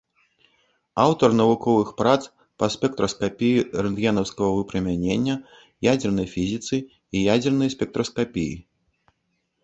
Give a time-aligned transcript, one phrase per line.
[1.05, 2.21] Аўтар навуковых прац
[2.61, 5.35] па спектраскапіі рэнтгенаўскага выпрамянення,
[5.93, 6.75] ядзернай фізіцы
[7.19, 8.55] і ядзернай спектраскапіі.